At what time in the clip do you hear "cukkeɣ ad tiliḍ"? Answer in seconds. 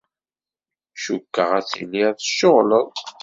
1.03-2.13